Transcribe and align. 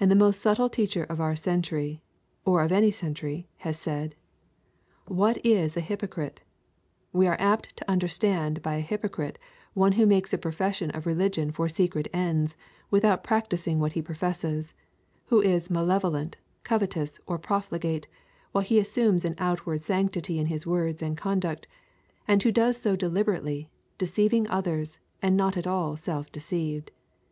And 0.00 0.10
the 0.10 0.16
most 0.16 0.40
subtle 0.42 0.68
teacher 0.68 1.04
of 1.04 1.20
our 1.20 1.36
century, 1.36 2.02
or 2.44 2.60
of 2.64 2.72
any 2.72 2.90
century, 2.90 3.46
has 3.58 3.78
said: 3.78 4.16
'What 5.06 5.38
is 5.46 5.76
a 5.76 5.80
hypocrite? 5.80 6.40
We 7.12 7.28
are 7.28 7.36
apt 7.38 7.76
to 7.76 7.88
understand 7.88 8.60
by 8.62 8.78
a 8.78 8.80
hypocrite 8.80 9.38
one 9.74 9.92
who 9.92 10.06
makes 10.06 10.32
a 10.34 10.38
profession 10.38 10.90
of 10.90 11.06
religion 11.06 11.52
for 11.52 11.68
secret 11.68 12.08
ends 12.12 12.56
without 12.90 13.22
practising 13.22 13.78
what 13.78 13.92
he 13.92 14.02
professes; 14.02 14.74
who 15.26 15.40
is 15.40 15.70
malevolent, 15.70 16.36
covetous, 16.64 17.20
or 17.24 17.38
profligate, 17.38 18.08
while 18.50 18.64
he 18.64 18.80
assumes 18.80 19.24
an 19.24 19.36
outward 19.38 19.84
sanctity 19.84 20.40
in 20.40 20.46
his 20.46 20.66
words 20.66 21.00
and 21.00 21.16
conduct, 21.16 21.68
and 22.26 22.42
who 22.42 22.50
does 22.50 22.76
so 22.76 22.96
deliberately, 22.96 23.70
deceiving 23.98 24.48
others, 24.48 24.98
and 25.22 25.36
not 25.36 25.56
at 25.56 25.68
all 25.68 25.96
self 25.96 26.28
deceived. 26.32 26.90